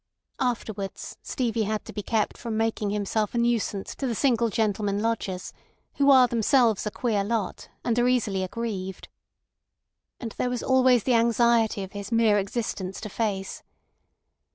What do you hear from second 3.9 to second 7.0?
to the single gentlemen lodgers, who are themselves a